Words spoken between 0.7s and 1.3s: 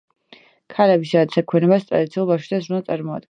ქალების